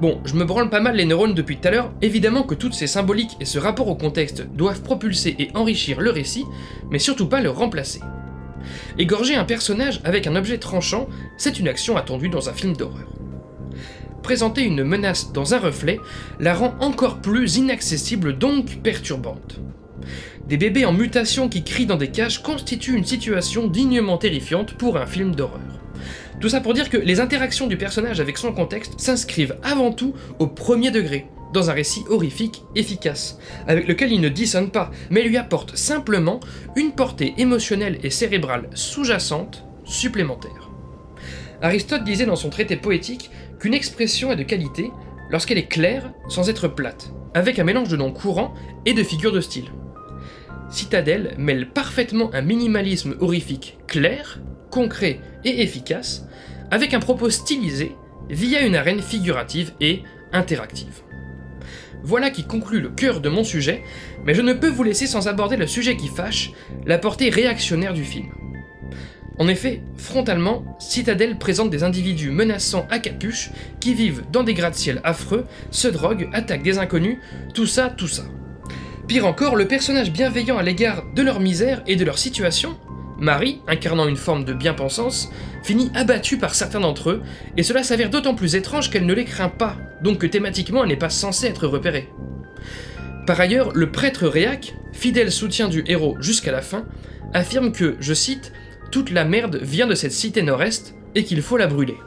Bon, 0.02 0.20
je 0.26 0.34
me 0.34 0.46
branle 0.46 0.72
pas 0.72 0.80
mal 0.80 0.96
les 0.96 1.06
neurones 1.06 1.36
depuis 1.36 1.58
tout 1.58 1.68
à 1.68 1.72
l'heure, 1.72 1.94
évidemment 2.02 2.42
que 2.42 2.56
toutes 2.56 2.74
ces 2.74 2.88
symboliques 2.88 3.38
et 3.40 3.46
ce 3.46 3.60
rapport 3.60 3.88
au 3.88 3.94
contexte 3.94 4.48
doivent 4.52 4.82
propulser 4.82 5.36
et 5.38 5.52
enrichir 5.54 6.02
le 6.02 6.10
récit, 6.10 6.44
mais 6.90 6.98
surtout 6.98 7.28
pas 7.28 7.40
le 7.40 7.52
remplacer. 7.52 8.00
Égorger 8.98 9.36
un 9.36 9.44
personnage 9.44 10.02
avec 10.04 10.26
un 10.26 10.36
objet 10.36 10.58
tranchant, 10.58 11.08
c'est 11.38 11.60
une 11.60 11.68
action 11.68 11.98
attendue 11.98 12.30
dans 12.30 12.50
un 12.50 12.54
film 12.54 12.76
d'horreur. 12.76 13.14
Présenter 14.24 14.64
une 14.64 14.84
menace 14.84 15.34
dans 15.34 15.54
un 15.54 15.60
reflet 15.60 16.00
la 16.40 16.56
rend 16.56 16.74
encore 16.80 17.22
plus 17.22 17.58
inaccessible, 17.58 18.40
donc 18.40 18.82
perturbante. 18.82 19.60
Des 20.48 20.58
bébés 20.58 20.86
en 20.86 20.94
mutation 20.94 21.48
qui 21.48 21.64
crient 21.64 21.86
dans 21.86 21.96
des 21.96 22.10
cages 22.10 22.42
constituent 22.42 22.98
une 22.98 23.06
situation 23.06 23.68
dignement 23.68 24.18
terrifiante 24.18 24.74
pour 24.74 24.98
un 24.98 25.06
film 25.06 25.36
d'horreur. 25.36 25.81
Tout 26.42 26.50
ça 26.50 26.60
pour 26.60 26.74
dire 26.74 26.90
que 26.90 26.98
les 26.98 27.20
interactions 27.20 27.68
du 27.68 27.78
personnage 27.78 28.20
avec 28.20 28.36
son 28.36 28.52
contexte 28.52 29.00
s'inscrivent 29.00 29.58
avant 29.62 29.92
tout 29.92 30.16
au 30.40 30.48
premier 30.48 30.90
degré, 30.90 31.28
dans 31.54 31.70
un 31.70 31.74
récit 31.74 32.04
horrifique 32.10 32.64
efficace, 32.76 33.38
avec 33.68 33.88
lequel 33.88 34.12
il 34.12 34.22
ne 34.22 34.30
dissonne 34.30 34.72
pas, 34.72 34.90
mais 35.12 35.22
lui 35.22 35.38
apporte 35.38 35.76
simplement 35.76 36.40
une 36.76 36.94
portée 36.94 37.36
émotionnelle 37.38 38.00
et 38.02 38.10
cérébrale 38.10 38.72
sous-jacente 38.74 39.66
supplémentaire. 39.86 40.72
Aristote 41.62 42.04
disait 42.04 42.26
dans 42.26 42.36
son 42.36 42.50
traité 42.50 42.76
poétique 42.76 43.30
qu'une 43.60 43.76
expression 43.76 44.32
est 44.32 44.36
de 44.36 44.44
qualité 44.44 44.90
lorsqu'elle 45.30 45.60
est 45.60 45.68
claire 45.68 46.12
sans 46.28 46.50
être 46.50 46.68
plate, 46.68 47.12
avec 47.36 47.60
un 47.60 47.64
mélange 47.64 47.90
de 47.90 47.98
noms 47.98 48.12
courants 48.12 48.56
et 48.88 48.94
de 48.94 49.04
figures 49.04 49.32
de 49.32 49.42
style. 49.42 49.70
Citadelle 50.72 51.36
mêle 51.38 51.70
parfaitement 51.70 52.34
un 52.34 52.42
minimalisme 52.42 53.16
horrifique 53.20 53.78
clair, 53.88 54.40
concret 54.70 55.20
et 55.44 55.62
efficace, 55.62 56.26
avec 56.72 56.94
un 56.94 57.00
propos 57.00 57.30
stylisé 57.30 57.92
via 58.30 58.62
une 58.62 58.76
arène 58.76 59.02
figurative 59.02 59.74
et 59.82 60.02
interactive. 60.32 61.02
Voilà 62.04 62.30
qui 62.32 62.46
conclut 62.46 62.80
le 62.80 62.90
cœur 62.90 63.20
de 63.20 63.30
mon 63.30 63.44
sujet, 63.44 63.84
mais 64.26 64.34
je 64.34 64.42
ne 64.42 64.54
peux 64.54 64.70
vous 64.70 64.84
laisser 64.84 65.08
sans 65.08 65.28
aborder 65.28 65.58
le 65.58 65.68
sujet 65.68 65.98
qui 65.98 66.08
fâche, 66.08 66.52
la 66.86 66.98
portée 66.98 67.30
réactionnaire 67.30 67.94
du 67.94 68.06
film. 68.06 68.30
En 69.38 69.48
effet, 69.48 69.82
frontalement, 69.98 70.78
Citadel 70.80 71.38
présente 71.38 71.70
des 71.70 71.84
individus 71.84 72.32
menaçants 72.32 72.88
à 72.90 73.00
capuche 73.00 73.52
qui 73.80 73.94
vivent 73.94 74.24
dans 74.32 74.44
des 74.44 74.54
gratte-ciel 74.54 75.02
affreux, 75.04 75.46
se 75.70 75.88
droguent, 75.88 76.30
attaquent 76.32 76.64
des 76.64 76.80
inconnus, 76.80 77.18
tout 77.54 77.68
ça, 77.68 77.90
tout 77.90 78.08
ça. 78.08 78.24
Pire 79.12 79.26
encore, 79.26 79.58
le 79.58 79.68
personnage 79.68 80.14
bienveillant 80.14 80.58
à 80.58 80.64
l'égard 80.64 81.04
de 81.14 81.22
leur 81.22 81.42
misère 81.42 81.84
et 81.86 81.98
de 81.98 82.06
leur 82.06 82.18
situation, 82.18 82.80
Marie, 83.20 83.60
incarnant 83.68 84.08
une 84.08 84.16
forme 84.16 84.46
de 84.46 84.54
bien-pensance, 84.54 85.30
finit 85.64 85.92
abattue 85.94 86.38
par 86.38 86.56
certains 86.56 86.80
d'entre 86.80 87.10
eux, 87.10 87.22
et 87.58 87.64
cela 87.64 87.84
s'avère 87.84 88.10
d'autant 88.10 88.36
plus 88.36 88.56
étrange 88.56 88.90
qu'elle 88.90 89.06
ne 89.06 89.14
les 89.14 89.26
craint 89.26 89.50
pas, 89.50 89.76
donc 90.02 90.20
que 90.20 90.28
thématiquement 90.28 90.84
elle 90.84 90.88
n'est 90.88 90.96
pas 90.96 91.10
censée 91.10 91.48
être 91.48 91.68
repérée. 91.68 92.08
Par 93.28 93.38
ailleurs, 93.38 93.74
le 93.74 93.92
prêtre 93.92 94.28
Réac, 94.30 94.76
fidèle 94.94 95.34
soutien 95.34 95.68
du 95.68 95.84
héros 95.88 96.16
jusqu'à 96.22 96.54
la 96.54 96.62
fin, 96.62 96.86
affirme 97.34 97.74
que, 97.74 97.98
je 98.00 98.14
cite, 98.14 98.54
toute 98.92 99.12
la 99.12 99.26
merde 99.26 99.60
vient 99.62 99.88
de 99.88 99.96
cette 99.96 100.14
cité 100.14 100.42
nord-est 100.42 100.96
et 101.16 101.26
qu'il 101.26 101.42
faut 101.42 101.58
la 101.58 101.68
brûler. 101.68 101.98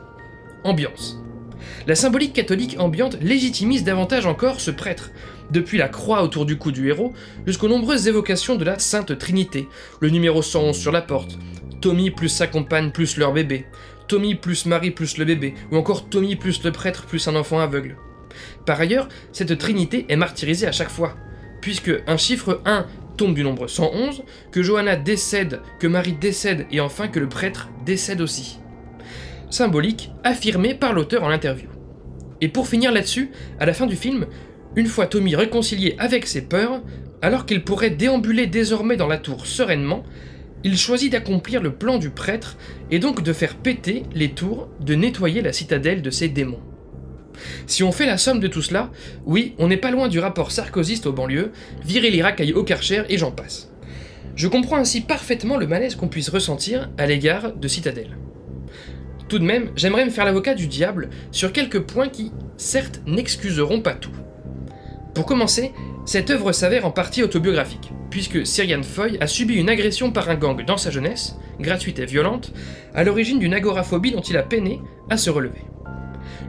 Ambiance. 0.64 1.18
La 1.86 1.96
symbolique 1.96 2.32
catholique 2.32 2.76
ambiante 2.78 3.18
légitimise 3.20 3.84
davantage 3.84 4.24
encore 4.24 4.58
ce 4.58 4.70
prêtre, 4.70 5.10
depuis 5.50 5.78
la 5.78 5.88
croix 5.88 6.22
autour 6.22 6.46
du 6.46 6.56
cou 6.56 6.72
du 6.72 6.88
héros 6.88 7.12
jusqu'aux 7.46 7.68
nombreuses 7.68 8.08
évocations 8.08 8.56
de 8.56 8.64
la 8.64 8.78
Sainte 8.78 9.18
Trinité, 9.18 9.68
le 10.00 10.10
numéro 10.10 10.42
111 10.42 10.76
sur 10.76 10.92
la 10.92 11.02
porte, 11.02 11.38
Tommy 11.80 12.10
plus 12.10 12.28
sa 12.28 12.46
compagne 12.46 12.90
plus 12.90 13.16
leur 13.16 13.32
bébé, 13.32 13.66
Tommy 14.08 14.34
plus 14.34 14.66
Marie 14.66 14.90
plus 14.90 15.18
le 15.18 15.24
bébé, 15.24 15.54
ou 15.70 15.76
encore 15.76 16.08
Tommy 16.08 16.36
plus 16.36 16.62
le 16.62 16.72
prêtre 16.72 17.06
plus 17.06 17.26
un 17.28 17.36
enfant 17.36 17.60
aveugle. 17.60 17.96
Par 18.66 18.80
ailleurs, 18.80 19.08
cette 19.32 19.56
Trinité 19.58 20.06
est 20.08 20.16
martyrisée 20.16 20.66
à 20.66 20.72
chaque 20.72 20.90
fois, 20.90 21.14
puisque 21.60 21.92
un 22.06 22.16
chiffre 22.16 22.60
1 22.64 22.86
tombe 23.16 23.34
du 23.34 23.44
nombre 23.44 23.68
111, 23.68 24.24
que 24.50 24.62
Johanna 24.62 24.96
décède, 24.96 25.60
que 25.78 25.86
Marie 25.86 26.14
décède 26.14 26.66
et 26.70 26.80
enfin 26.80 27.08
que 27.08 27.20
le 27.20 27.28
prêtre 27.28 27.70
décède 27.84 28.20
aussi. 28.20 28.58
Symbolique, 29.50 30.10
affirmé 30.24 30.74
par 30.74 30.92
l'auteur 30.92 31.22
en 31.22 31.30
interview. 31.30 31.68
Et 32.40 32.48
pour 32.48 32.66
finir 32.66 32.92
là-dessus, 32.92 33.30
à 33.60 33.66
la 33.66 33.72
fin 33.72 33.86
du 33.86 33.96
film, 33.96 34.26
une 34.76 34.86
fois 34.86 35.06
Tommy 35.06 35.36
réconcilié 35.36 35.94
avec 35.98 36.26
ses 36.26 36.42
peurs, 36.42 36.82
alors 37.22 37.46
qu'il 37.46 37.64
pourrait 37.64 37.90
déambuler 37.90 38.46
désormais 38.46 38.96
dans 38.96 39.06
la 39.06 39.18
tour 39.18 39.46
sereinement, 39.46 40.04
il 40.64 40.78
choisit 40.78 41.12
d'accomplir 41.12 41.62
le 41.62 41.74
plan 41.74 41.98
du 41.98 42.10
prêtre 42.10 42.56
et 42.90 42.98
donc 42.98 43.22
de 43.22 43.32
faire 43.32 43.56
péter 43.56 44.04
les 44.14 44.30
tours, 44.30 44.68
de 44.80 44.94
nettoyer 44.94 45.42
la 45.42 45.52
citadelle 45.52 46.02
de 46.02 46.10
ses 46.10 46.28
démons. 46.28 46.62
Si 47.66 47.82
on 47.82 47.92
fait 47.92 48.06
la 48.06 48.16
somme 48.16 48.40
de 48.40 48.48
tout 48.48 48.62
cela, 48.62 48.90
oui, 49.26 49.54
on 49.58 49.68
n'est 49.68 49.76
pas 49.76 49.90
loin 49.90 50.08
du 50.08 50.18
rapport 50.18 50.52
sarkozyste 50.52 51.06
aux 51.06 51.12
banlieues, 51.12 51.52
virer 51.84 52.10
les 52.10 52.22
racailles 52.22 52.52
au 52.52 52.64
karcher 52.64 53.02
et 53.08 53.18
j'en 53.18 53.30
passe. 53.30 53.72
Je 54.36 54.48
comprends 54.48 54.76
ainsi 54.76 55.00
parfaitement 55.00 55.56
le 55.56 55.66
malaise 55.66 55.94
qu'on 55.94 56.08
puisse 56.08 56.28
ressentir 56.28 56.90
à 56.98 57.06
l'égard 57.06 57.54
de 57.54 57.68
Citadelle. 57.68 58.16
Tout 59.28 59.38
de 59.38 59.44
même, 59.44 59.70
j'aimerais 59.76 60.04
me 60.04 60.10
faire 60.10 60.24
l'avocat 60.24 60.54
du 60.54 60.66
diable 60.66 61.10
sur 61.30 61.52
quelques 61.52 61.80
points 61.80 62.08
qui, 62.08 62.32
certes, 62.56 63.00
n'excuseront 63.06 63.80
pas 63.80 63.94
tout. 63.94 64.10
Pour 65.14 65.26
commencer, 65.26 65.72
cette 66.04 66.30
œuvre 66.30 66.50
s'avère 66.50 66.84
en 66.84 66.90
partie 66.90 67.22
autobiographique, 67.22 67.92
puisque 68.10 68.44
Syrian 68.44 68.82
Foy 68.82 69.16
a 69.20 69.28
subi 69.28 69.54
une 69.54 69.70
agression 69.70 70.10
par 70.10 70.28
un 70.28 70.34
gang 70.34 70.64
dans 70.64 70.76
sa 70.76 70.90
jeunesse, 70.90 71.36
gratuite 71.60 72.00
et 72.00 72.04
violente, 72.04 72.52
à 72.94 73.04
l'origine 73.04 73.38
d'une 73.38 73.54
agoraphobie 73.54 74.10
dont 74.10 74.20
il 74.20 74.36
a 74.36 74.42
peiné 74.42 74.80
à 75.08 75.16
se 75.16 75.30
relever. 75.30 75.62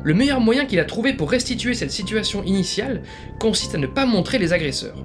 Le 0.04 0.16
meilleur 0.16 0.40
moyen 0.40 0.66
qu'il 0.66 0.80
a 0.80 0.86
trouvé 0.86 1.14
pour 1.14 1.30
restituer 1.30 1.76
cette 1.76 1.92
situation 1.92 2.44
initiale 2.44 3.04
consiste 3.40 3.76
à 3.76 3.78
ne 3.78 3.88
pas 3.88 4.08
montrer 4.08 4.40
les 4.40 4.52
agresseurs. 4.52 4.98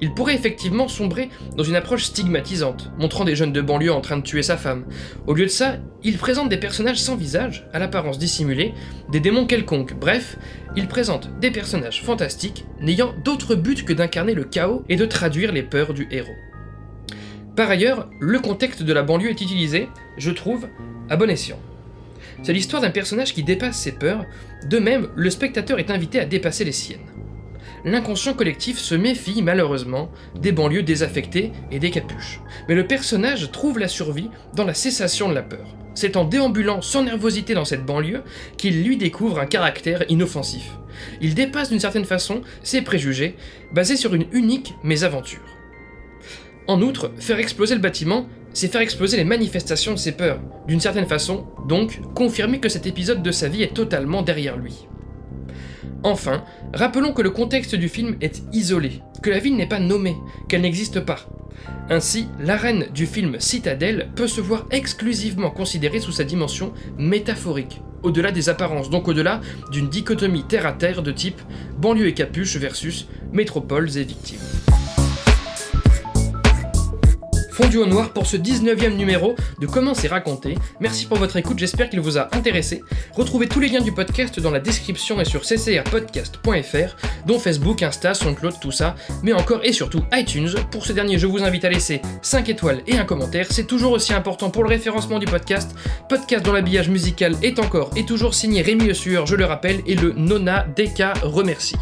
Il 0.00 0.14
pourrait 0.14 0.34
effectivement 0.34 0.86
sombrer 0.86 1.28
dans 1.56 1.64
une 1.64 1.74
approche 1.74 2.04
stigmatisante, 2.04 2.90
montrant 2.98 3.24
des 3.24 3.34
jeunes 3.34 3.52
de 3.52 3.60
banlieue 3.60 3.92
en 3.92 4.00
train 4.00 4.16
de 4.16 4.22
tuer 4.22 4.42
sa 4.42 4.56
femme. 4.56 4.84
Au 5.26 5.34
lieu 5.34 5.44
de 5.44 5.50
ça, 5.50 5.76
il 6.04 6.18
présente 6.18 6.48
des 6.48 6.56
personnages 6.56 7.00
sans 7.00 7.16
visage, 7.16 7.66
à 7.72 7.78
l'apparence 7.78 8.18
dissimulée, 8.18 8.74
des 9.10 9.20
démons 9.20 9.46
quelconques, 9.46 9.94
bref, 9.94 10.36
il 10.76 10.86
présente 10.86 11.30
des 11.40 11.50
personnages 11.50 12.02
fantastiques, 12.02 12.64
n'ayant 12.80 13.12
d'autre 13.24 13.56
but 13.56 13.84
que 13.84 13.92
d'incarner 13.92 14.34
le 14.34 14.44
chaos 14.44 14.84
et 14.88 14.96
de 14.96 15.04
traduire 15.04 15.52
les 15.52 15.64
peurs 15.64 15.94
du 15.94 16.06
héros. 16.10 16.36
Par 17.56 17.68
ailleurs, 17.68 18.08
le 18.20 18.38
contexte 18.38 18.84
de 18.84 18.92
la 18.92 19.02
banlieue 19.02 19.30
est 19.30 19.40
utilisé, 19.40 19.88
je 20.16 20.30
trouve, 20.30 20.68
à 21.10 21.16
bon 21.16 21.28
escient. 21.28 21.58
C'est 22.44 22.52
l'histoire 22.52 22.80
d'un 22.80 22.90
personnage 22.90 23.34
qui 23.34 23.42
dépasse 23.42 23.80
ses 23.80 23.92
peurs, 23.92 24.24
de 24.68 24.78
même, 24.78 25.08
le 25.16 25.28
spectateur 25.28 25.80
est 25.80 25.90
invité 25.90 26.20
à 26.20 26.24
dépasser 26.24 26.64
les 26.64 26.70
siennes. 26.70 27.00
L'inconscient 27.90 28.34
collectif 28.34 28.78
se 28.78 28.94
méfie 28.94 29.40
malheureusement 29.40 30.10
des 30.38 30.52
banlieues 30.52 30.82
désaffectées 30.82 31.52
et 31.70 31.78
des 31.78 31.90
capuches. 31.90 32.40
Mais 32.68 32.74
le 32.74 32.86
personnage 32.86 33.50
trouve 33.50 33.78
la 33.78 33.88
survie 33.88 34.28
dans 34.54 34.64
la 34.64 34.74
cessation 34.74 35.26
de 35.30 35.34
la 35.34 35.40
peur. 35.40 35.74
C'est 35.94 36.18
en 36.18 36.24
déambulant 36.26 36.82
sans 36.82 37.02
nervosité 37.02 37.54
dans 37.54 37.64
cette 37.64 37.86
banlieue 37.86 38.22
qu'il 38.58 38.82
lui 38.82 38.98
découvre 38.98 39.38
un 39.38 39.46
caractère 39.46 40.04
inoffensif. 40.10 40.76
Il 41.22 41.34
dépasse 41.34 41.70
d'une 41.70 41.80
certaine 41.80 42.04
façon 42.04 42.42
ses 42.62 42.82
préjugés, 42.82 43.36
basés 43.72 43.96
sur 43.96 44.14
une 44.14 44.26
unique 44.32 44.74
mésaventure. 44.84 45.40
En 46.66 46.82
outre, 46.82 47.10
faire 47.18 47.38
exploser 47.38 47.74
le 47.74 47.80
bâtiment, 47.80 48.28
c'est 48.52 48.70
faire 48.70 48.82
exploser 48.82 49.16
les 49.16 49.24
manifestations 49.24 49.92
de 49.92 49.98
ses 49.98 50.12
peurs. 50.12 50.40
D'une 50.66 50.80
certaine 50.80 51.06
façon, 51.06 51.46
donc, 51.66 52.00
confirmer 52.14 52.60
que 52.60 52.68
cet 52.68 52.86
épisode 52.86 53.22
de 53.22 53.32
sa 53.32 53.48
vie 53.48 53.62
est 53.62 53.74
totalement 53.74 54.20
derrière 54.20 54.58
lui. 54.58 54.86
Enfin, 56.02 56.44
rappelons 56.74 57.12
que 57.12 57.22
le 57.22 57.30
contexte 57.30 57.74
du 57.74 57.88
film 57.88 58.16
est 58.20 58.42
isolé, 58.52 59.02
que 59.22 59.30
la 59.30 59.38
ville 59.38 59.56
n'est 59.56 59.66
pas 59.66 59.80
nommée, 59.80 60.16
qu'elle 60.48 60.60
n'existe 60.60 61.00
pas. 61.00 61.26
Ainsi, 61.90 62.28
l'arène 62.38 62.86
du 62.94 63.06
film 63.06 63.40
Citadelle 63.40 64.10
peut 64.14 64.28
se 64.28 64.40
voir 64.40 64.66
exclusivement 64.70 65.50
considérée 65.50 66.00
sous 66.00 66.12
sa 66.12 66.24
dimension 66.24 66.72
métaphorique, 66.98 67.80
au-delà 68.02 68.30
des 68.30 68.48
apparences, 68.48 68.90
donc 68.90 69.08
au-delà 69.08 69.40
d'une 69.72 69.88
dichotomie 69.88 70.44
terre-à-terre 70.44 71.02
de 71.02 71.12
type 71.12 71.40
banlieue 71.78 72.08
et 72.08 72.14
capuche 72.14 72.56
versus 72.56 73.08
métropoles 73.32 73.96
et 73.96 74.04
victimes 74.04 74.38
fondu 77.58 77.78
au 77.78 77.86
noir 77.86 78.10
pour 78.10 78.24
ce 78.24 78.36
19e 78.36 78.94
numéro 78.94 79.34
de 79.58 79.66
Comment 79.66 79.92
c'est 79.92 80.06
raconté. 80.06 80.54
Merci 80.78 81.06
pour 81.06 81.18
votre 81.18 81.36
écoute, 81.38 81.58
j'espère 81.58 81.90
qu'il 81.90 81.98
vous 81.98 82.16
a 82.16 82.28
intéressé. 82.36 82.84
Retrouvez 83.14 83.48
tous 83.48 83.58
les 83.58 83.66
liens 83.66 83.80
du 83.80 83.90
podcast 83.90 84.38
dans 84.38 84.52
la 84.52 84.60
description 84.60 85.20
et 85.20 85.24
sur 85.24 85.42
ccrpodcast.fr, 85.42 86.96
dont 87.26 87.40
Facebook, 87.40 87.82
Insta, 87.82 88.14
SoundCloud, 88.14 88.60
tout 88.60 88.70
ça, 88.70 88.94
mais 89.24 89.32
encore 89.32 89.64
et 89.64 89.72
surtout 89.72 90.04
iTunes. 90.12 90.54
Pour 90.70 90.86
ce 90.86 90.92
dernier, 90.92 91.18
je 91.18 91.26
vous 91.26 91.42
invite 91.42 91.64
à 91.64 91.68
laisser 91.68 92.00
5 92.22 92.48
étoiles 92.48 92.80
et 92.86 92.96
un 92.96 93.04
commentaire, 93.04 93.48
c'est 93.50 93.66
toujours 93.66 93.90
aussi 93.90 94.14
important 94.14 94.50
pour 94.50 94.62
le 94.62 94.68
référencement 94.68 95.18
du 95.18 95.26
podcast. 95.26 95.74
Podcast 96.08 96.44
dont 96.44 96.52
l'habillage 96.52 96.88
musical 96.88 97.34
est 97.42 97.58
encore 97.58 97.90
et 97.96 98.04
toujours 98.04 98.34
signé 98.34 98.62
Rémi 98.62 98.94
Sueur, 98.94 99.26
je 99.26 99.34
le 99.34 99.44
rappelle, 99.44 99.80
et 99.84 99.96
le 99.96 100.12
Nona 100.12 100.64
DK 100.76 101.02
remercie. 101.24 101.76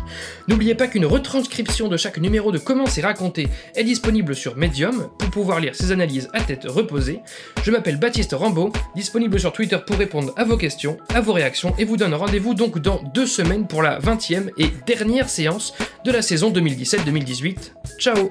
N'oubliez 0.48 0.74
pas 0.74 0.86
qu'une 0.86 1.04
retranscription 1.04 1.88
de 1.88 1.98
chaque 1.98 2.16
numéro 2.16 2.50
de 2.50 2.56
Comment 2.56 2.86
c'est 2.86 3.02
raconté 3.02 3.48
est 3.74 3.84
disponible 3.84 4.34
sur 4.34 4.56
Medium 4.56 5.08
pour 5.18 5.28
pouvoir 5.28 5.60
lire 5.60 5.65
ses 5.74 5.92
analyses 5.92 6.28
à 6.32 6.40
tête 6.40 6.64
reposée. 6.66 7.20
Je 7.62 7.70
m'appelle 7.70 7.98
Baptiste 7.98 8.34
Rambaud, 8.34 8.72
disponible 8.94 9.38
sur 9.38 9.52
Twitter 9.52 9.78
pour 9.86 9.96
répondre 9.96 10.32
à 10.36 10.44
vos 10.44 10.56
questions, 10.56 10.98
à 11.14 11.20
vos 11.20 11.32
réactions, 11.32 11.74
et 11.78 11.84
vous 11.84 11.96
donne 11.96 12.14
rendez-vous 12.14 12.54
donc 12.54 12.78
dans 12.78 13.02
deux 13.14 13.26
semaines 13.26 13.66
pour 13.66 13.82
la 13.82 13.98
20e 13.98 14.50
et 14.58 14.68
dernière 14.86 15.28
séance 15.28 15.74
de 16.04 16.12
la 16.12 16.22
saison 16.22 16.50
2017-2018. 16.50 17.72
Ciao 17.98 18.30